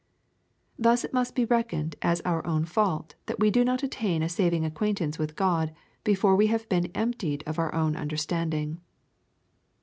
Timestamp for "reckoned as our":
1.45-2.43